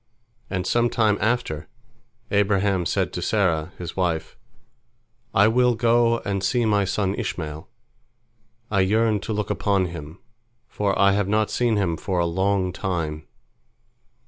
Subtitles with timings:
[0.49, 1.67] And some time after,
[2.31, 4.35] Abraham said to Sarah, his wife,
[5.31, 7.69] "I will go and see my son Ishmael;
[8.71, 10.17] I yearn to look upon him,
[10.67, 13.27] for I have not seen him for a long time."